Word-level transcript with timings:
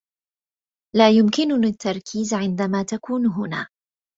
لا 0.95 1.09
يمكنني 1.09 1.67
التركيز 1.67 2.33
عندما 2.33 2.83
تكون 2.83 3.25
هنا. 3.25 3.67